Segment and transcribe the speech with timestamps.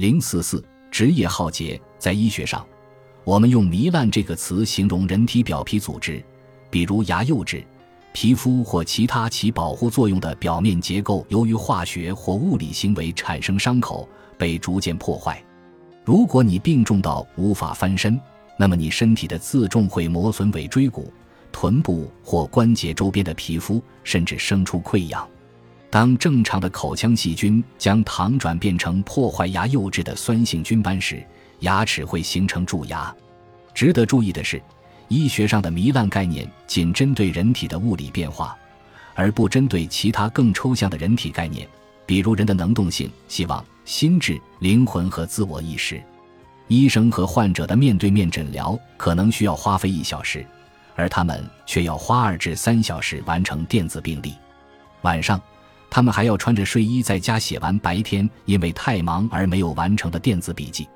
[0.00, 2.66] 零四四职业浩劫，在医学上，
[3.22, 6.24] 我们用糜烂这个词形容人体表皮组织，
[6.70, 7.62] 比如牙釉质、
[8.14, 14.08] 皮肤或其他起保护作用的表面结构，由于化学或物理行为产生伤口，
[14.38, 15.44] 被逐渐破坏。
[16.02, 18.18] 如果你病重到无法翻身，
[18.56, 21.12] 那么你身体的自重会磨损尾椎骨、
[21.52, 25.28] 臀部或关节周边的皮肤，甚至生出溃疡。
[25.90, 31.20] 当正常的口腔细菌将糖转变成破坏牙釉质的酸性菌斑时，
[31.60, 33.12] 牙齿会形成蛀牙。
[33.74, 34.62] 值得注意的是，
[35.08, 38.56] 医学上的糜烂概念仅针对人体的物理变化，
[39.16, 41.66] 而不针对其他更抽象的人体概念，
[42.06, 46.00] 比如人的能动性、希望、心智、灵魂和自我意识。
[46.68, 50.46] 医生和患者的面对面诊疗可能需要花费一小时，
[50.94, 54.34] 而他们却要花二至三小时完成电子病历。
[55.02, 55.40] 晚上。
[55.90, 60.88] 他们还要穿着睡衣在家写完白天因为太忙而没有完成的电子笔记，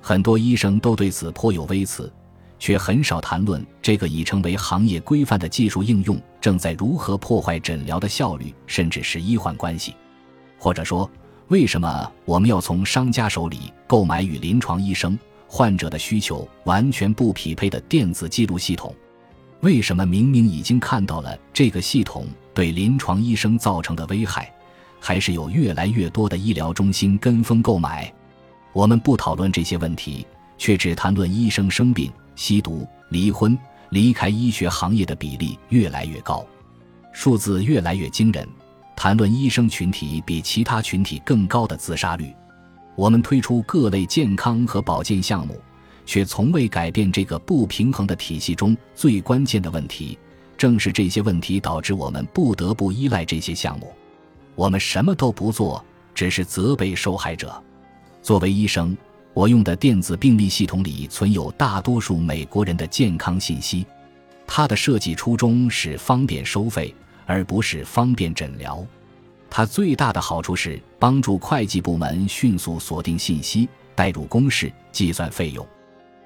[0.00, 2.12] 很多医生都对此颇有微词，
[2.58, 9.94] 却很少谈论这个已成为行业规范的技术应用正在如何破坏诊疗的效率，甚至是医患关系。
[10.58, 11.08] 或者说，
[11.48, 18.94] 为什么我们要从商家手里购买与临床医生、患者的需求完全不匹配的电子记录系统？
[19.60, 22.26] 为什么明明已经看到了这个系统？
[22.54, 24.52] 对临床医生造成的危害，
[25.00, 28.12] 还是有越来越多的医疗中心跟风购买。
[28.72, 33.58] 我们不讨论这些问题，却只谈论医生生病、吸毒、离婚、
[33.90, 36.46] 离开医学行业的比例越来越高，
[37.12, 38.48] 数字越来越惊人。
[38.94, 42.32] 谈论医生群体比其他群体更高的自杀率。
[42.94, 45.60] 我们推出各类健康和保健项目，
[46.04, 50.18] 却从未改变这个不平衡的体系中最关键的问题。
[50.62, 53.92] 正是这些问题导致我们不得不依赖这些项目。
[54.54, 57.60] 我们什么都不做，只是责备受害者。
[58.22, 58.96] 作为医生，
[59.34, 63.84] 我用的电子病历系统里存有大多数美国人的健康信息。
[64.46, 66.94] 它的设计初衷是方便收费，
[67.26, 68.86] 而不是方便诊疗。
[69.50, 75.66] 它最大的好处是帮助会计部门迅速锁定信息、代入公式、计算费用。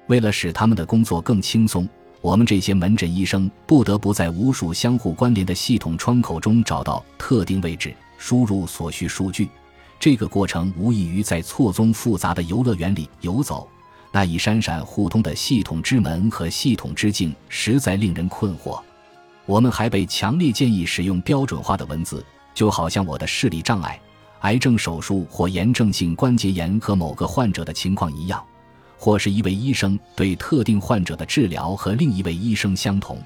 [0.05, 1.89] 为了使他们的工作更轻松。
[2.21, 9.49] 我们这些门诊医生不得不在无数相互关联的系统窗口中找到特定位置，输入所需数据。
[9.99, 13.67] 这个过程无异于在错综复杂的游乐园里游走。
[14.11, 18.81] 那一闪闪互通的系统之门和系统之境实在令人困惑。
[19.45, 23.99] 我们还被强烈建议使用标准化的文字，就好像我的视力障碍、
[24.41, 28.43] 癌症手术或炎症性关节炎和某个患者的情况一样。
[28.97, 33.21] 或是一位医生对特定患者的治疗和另一位医生相同，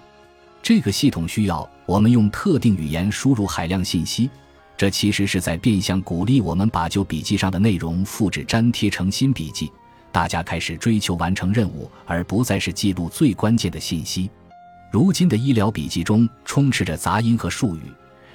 [0.61, 4.29] 这个系统需要我们用特定语言输入海量信息，
[4.77, 9.71] 这其实是在变相鼓励我们把旧笔记上的内容复制粘贴成新笔记。
[10.11, 14.29] 大家开始追求完成任务，而不再是记录最关键的信息。
[14.91, 17.83] 如今的医疗笔记中充斥着杂音和术语，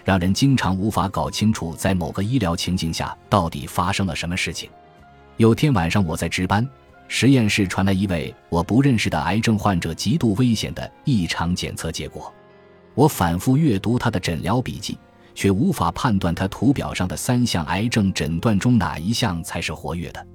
[0.03, 4.71] 让人经常无法搞清楚在某个医疗情境下到底发生了什么事情。
[5.37, 6.67] 有天晚上我在值班。
[7.09, 12.33] 实验室传来一位我不认识的癌症患者极度危险的异常检测结果。
[12.95, 14.99] 我反复阅读他的诊疗笔记，
[15.35, 20.27] 却无法判断他图表上的三项癌症诊断中哪一项才是活跃的。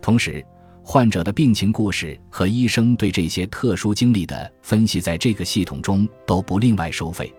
[0.00, 0.44] 同时，
[0.82, 7.32] 患者的病情故事和医生对这些特殊经历的分析在这个系统中都不另外收费，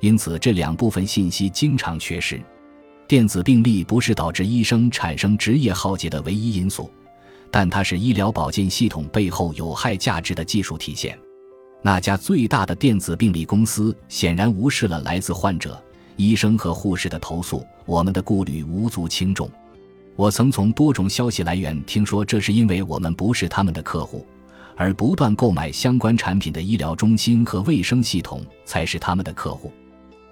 [0.00, 2.40] 因此这两部分信息经常缺失。
[3.06, 6.90] 电子病历不是导致医生产生职业浩劫的唯一因素。
[7.50, 11.18] 但它是医疗保健系统背后有害价值的技术体现。
[11.82, 15.80] 那家最大的电子病历公司显然无视了来自患者、
[16.16, 19.48] 医生和护士的投诉，我们的顾虑无足轻重。
[20.16, 24.26] 我曾从多种消息来源听说，这是因为我们不是他们的客户，
[24.74, 29.70] 而不断购买相关产品的医疗中心和卫生系统才是他们的客户。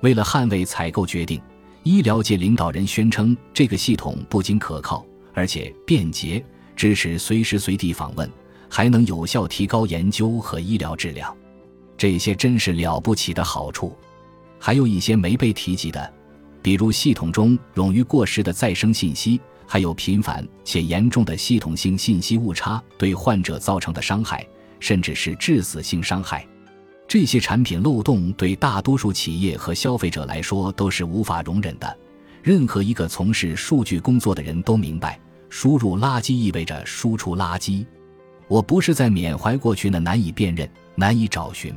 [0.01, 1.41] 为了捍卫采购决定，
[1.83, 5.05] 医疗界领导人宣称，这个系统不仅可靠，
[5.35, 6.43] 而且便捷。
[6.77, 8.31] 支持随时随地访问，
[8.69, 11.35] 还能有效提高研究和医疗质量，
[11.97, 13.97] 这些真是了不起的好处。
[14.59, 16.13] 还有一些没被提及的，
[16.63, 24.47] 比如系统中冗余过时的再生信息，还有频繁且严重的系统性信息误差对患者造成的伤害，
[24.81, 26.47] 甚至是致死性伤害。
[27.07, 31.97] 这些产品漏洞对大多数企业和消费者来说都是无法容忍的。
[32.43, 35.21] 任何一个从事数据工作的人都明白。
[35.57, 37.87] 输入垃圾意味着输出垃圾。
[38.49, 41.73] 我不是在缅怀过去那难以辨认、难以找寻、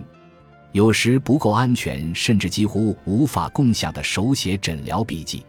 [0.71, 5.45] 有时不够安全，甚至几乎无法共享的手写诊疗笔记。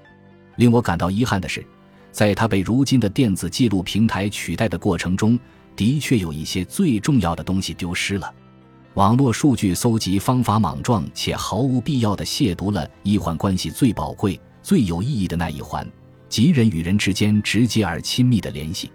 [0.56, 1.64] 令我感到遗憾的是，
[2.12, 5.40] 在它被如今的电子记录平台取代的过程中，
[5.74, 8.30] 的确有一些最重要的东西丢失了。
[8.92, 15.90] 网络数据搜集方法莽撞且毫无必要地亵渎了医患关系最宝贵、最有意义的那一环，
[16.28, 18.90] 即人与人之间直接而亲密的联系。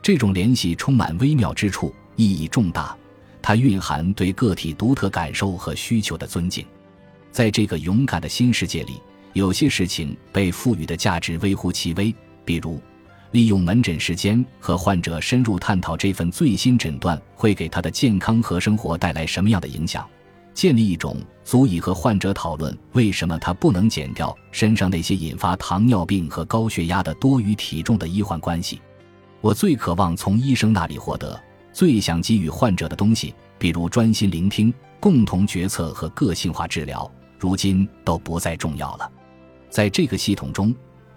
[0.00, 2.96] 这种联系充满微妙之处，意义重大。
[3.42, 6.64] 它蕴含对个体独特感受和需求的尊敬。
[7.30, 9.00] 在这个勇敢的新世界里，
[9.32, 12.14] 有些事情被赋予的价值微乎其微，
[12.44, 12.80] 比如。
[13.32, 20.08] 利用门诊时间和患者深入探讨这份最新诊断会给他的健康和生活带来什么样的影响，
[20.54, 28.82] 建立一种足以和患者讨论为什么他不能减掉身上那些引发糖尿病和高血压的多余体重的医患关系。
[29.40, 31.40] 我最渴望从医生那里获得、
[31.72, 39.10] 最想给予患者的东西，比如专心聆听、共同决策和个性化治疗，如今都不再重要了。
[39.70, 40.74] 在这个系统中。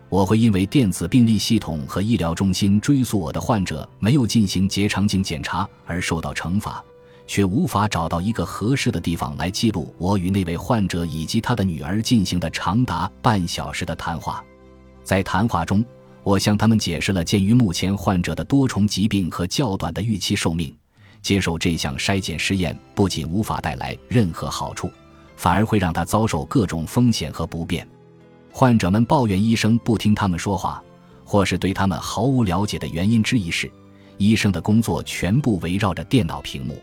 [0.07, 6.83] 我会因为电子病历系统和医疗中心追溯我的患者没有进行结肠镜检查而受到惩罚，
[7.31, 14.43] 却无法找到一个合适的地方来记录我与那位患者以及他的女儿进行的长达半小时的谈话。
[15.01, 15.81] 在谈话中，
[16.23, 20.75] 我向他们解释了鉴于目前患者的多重疾病和较短的预期寿命，
[21.21, 24.91] 接受这项筛检试验不仅无法带来任何好处，
[25.37, 27.87] 反而会让他遭受各种风险和不便。
[28.51, 30.83] 患者们抱怨医生不听他们说话，
[31.23, 33.71] 或是对他们毫无了解的原因之一是，
[34.17, 36.77] 医生的工作全部围绕着电脑屏幕。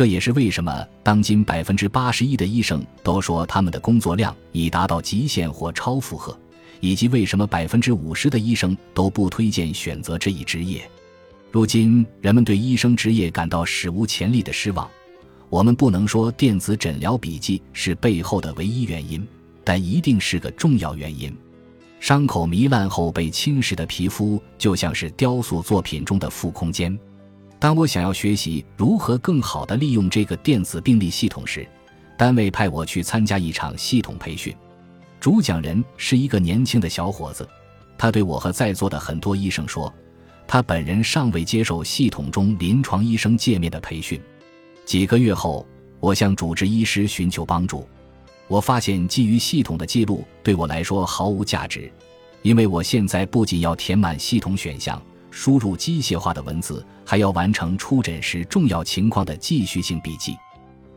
[0.00, 6.34] 这也是为什么当今百分之八十一的医生都说他们的工作量已达到极限或超负荷，
[6.80, 10.90] 以及为什么百分之五十的医生都不推荐选择这一职业。
[11.50, 14.88] 如今，人们对医生职业感到史无前例的失望。
[15.50, 19.22] 我们不能说电子诊疗笔记是背后的唯一原因。
[19.62, 21.30] 但一定是个重要原因。
[22.00, 26.98] 伤口糜烂后被侵蚀的皮肤就像是雕塑作品中的负空间。
[27.60, 31.68] 当我想要学习如何更好地利用这个电子病历系统时，
[32.16, 34.56] 单位派我去参加一场系统培训。
[35.20, 37.46] 主讲人是一个年轻的小伙子，
[37.98, 39.92] 他对我和在座的很多医生说，
[40.46, 44.18] 他本人尚未接受系统中临床医生界面的培训。
[44.86, 45.66] 几个月后，
[46.00, 47.86] 我向主治医师寻求帮助。
[48.48, 51.92] 我发现基于系统的记录对我来说毫无价值，
[52.40, 55.00] 因为我现在不仅要填满系统选项、
[55.30, 60.36] 输入机械化的文字，还要完成出诊时重要情况的继续性笔记。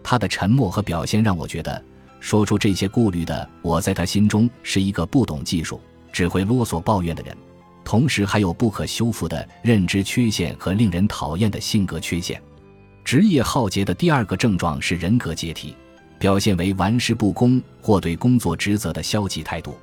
[0.03, 1.83] 他的沉默和表现让我觉得，
[2.19, 5.79] 说出这些顾虑的我在他心中是一个不懂技术、
[6.11, 7.37] 只会啰嗦抱怨的人，
[7.83, 12.41] 同时还有不可修复的认知缺陷和令人讨厌的性格缺陷。
[13.03, 15.75] 职业浩劫的第二个症状是人格解体。
[16.19, 19.77] 表现为玩世不恭或对工作职责的消极态度。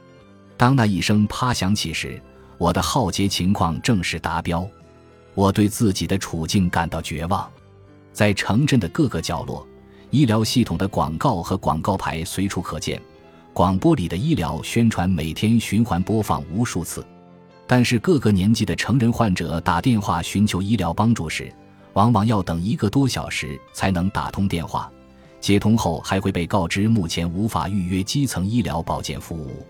[0.56, 2.18] 当那一声啪响起时，
[2.60, 4.68] 我的浩劫情况正式达标。
[5.34, 7.50] 我对自己的处境感到绝望。
[8.12, 9.66] 在城镇的各个角落，
[10.10, 13.00] 医疗系统的广告和广告牌随处可见，
[13.54, 17.02] 广播里的医疗宣传每天循环播放无数次。
[17.66, 21.50] 但是，各个年纪的成人患者打电话寻求医疗帮助时，
[21.94, 24.92] 往往要等一个多小时才能打通电话。
[25.40, 29.66] 接通后还会被告知目前无法预约基层医疗保健服务。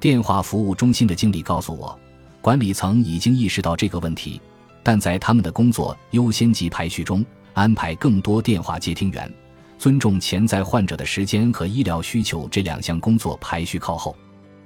[0.00, 1.98] 电话服务中心的经理告诉我，
[2.42, 4.40] 管理层已经意识到这个问题，
[4.82, 7.24] 但在他们的工作优先级排序中
[7.54, 9.32] 安排更多电话接听员，
[9.78, 14.16] 尊重潜在患者的时间和医疗需求这两项工作排序靠后。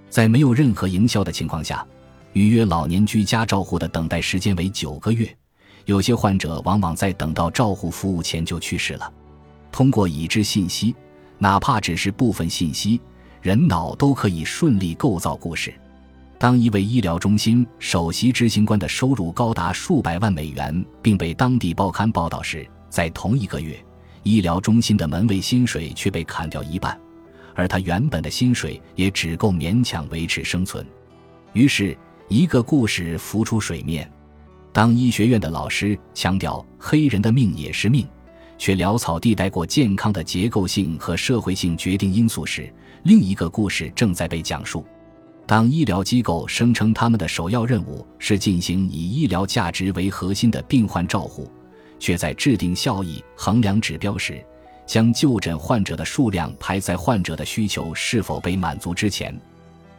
[0.08, 1.86] 在没有任何营销的情况下，
[2.32, 5.28] 预约老年居家照护的等待时间为九个月，
[5.84, 9.12] 有些患者往往在等到照护服务前就去世了。
[9.70, 10.94] 通过已知信息，
[11.36, 12.98] 哪怕只是部分信息，
[13.42, 15.74] 人脑都可以顺利构造故事。
[16.38, 23.82] 当一位医疗中心首席执行官的收入高达数百万美元，并被当地报刊报道时，在同一个月，
[24.22, 26.98] 医疗中心的门卫薪水却被砍掉一半，
[27.54, 30.86] 而他原本的薪水也只够勉强维持生存。
[31.54, 31.96] 于是，
[32.28, 34.10] 一个故事浮出水面：
[34.72, 38.06] 当医学院的老师强调“黑人的命也是命”。
[38.58, 44.82] 却潦草地带过健康的结构性和社会性决定因素时，另一个故事正在被讲述。
[45.46, 51.48] 当医疗机构声称他们的首要任务是进行以医疗价值为核心的病患照护，
[52.00, 54.44] 却在制定效益衡量指标时，
[54.86, 59.32] 将就诊患者的数量排在患者的需求是否被满足之前；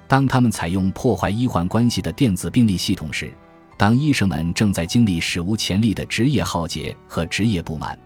[0.05, 3.31] 当他们采用破坏医患关系的电子病历系统时，
[3.77, 7.97] 当医生们正在经历史无前例的职业浩劫和职业不满。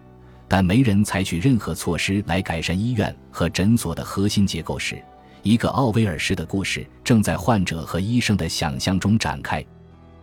[0.46, 5.02] 但没人采取任何措施来改善医院和诊所的核心结构时，
[5.42, 9.64] 一个奥威尔式的故事正在患者和医生的想象中展开。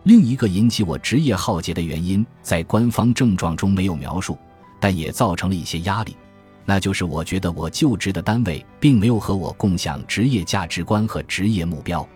[0.04, 4.38] 另一个引起我职业浩劫的原因，在官方症状中没有描述，
[4.80, 6.16] 但也造成了一些压力，
[6.64, 12.06] 那就是我觉得我就职的单位并没有和我共享职业价值观和职业目标。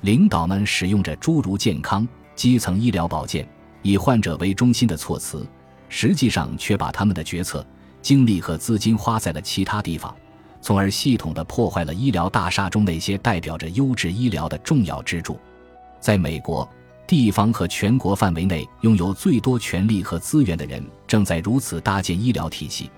[0.00, 3.46] 领导们使用着诸如健康、基层医疗保健、
[3.82, 5.46] 以患者为中心的措辞，
[5.88, 7.64] 实际上却把他们的决策、
[8.02, 10.12] 精力和资金花在了其他地方，
[10.60, 15.38] 从而系统地破坏了医疗大厦中那些代表着优质医疗的重要支柱。
[16.00, 16.68] 在美国，
[17.06, 22.90] 地方和全国范围内拥有最多权力和资源的人正在如此搭建医疗体系，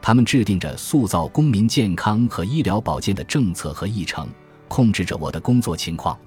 [0.00, 4.28] 他们制定着塑造公民健康和医疗保健的政策和议程，
[4.68, 6.18] 控制着我的工作情况。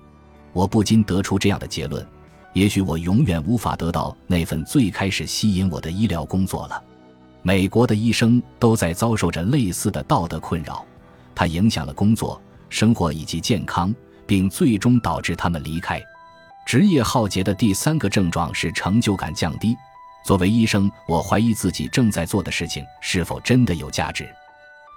[0.53, 2.05] 我不禁得出这样的结论：
[2.53, 6.81] 也许我永远无法得到那份最开始吸引我的医疗工作了。
[7.47, 10.83] 美国的医生都在遭受着类似的道德困扰，
[11.35, 13.93] 它影响了工作、生活以及健康，
[14.25, 16.01] 并最终导致他们离开。
[16.65, 19.77] 职业浩劫的第三个症状是成就感降低。
[20.25, 24.27] 作为医生，我怀疑自己正在做的事情是否真的有价值。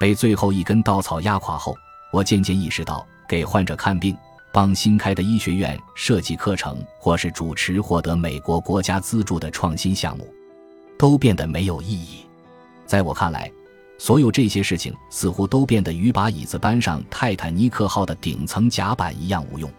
[0.00, 1.76] 被最后一根稻草压垮后，
[2.11, 4.17] 我渐渐意识到，给患者看病。
[4.50, 10.26] 帮新开的医学院设计课程，或是主持获得美国国家资助的创新项目，
[10.99, 12.25] 都变得没有意义。
[12.88, 13.52] 在我看来，
[13.99, 19.71] 所有这些事情似乎都变得与把椅子搬上泰坦尼克号的顶层甲板一样无用。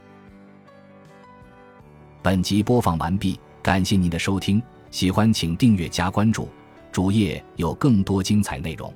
[2.21, 4.61] 本集播放完毕，感谢您的收听，
[4.91, 6.47] 喜欢请订阅加关注，
[6.91, 8.93] 主页有更多精彩内容。